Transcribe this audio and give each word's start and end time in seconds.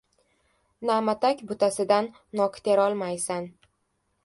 •Na’matak 0.89 1.43
butasidan 1.51 2.09
nok 2.41 2.59
terolmaysan. 2.69 3.49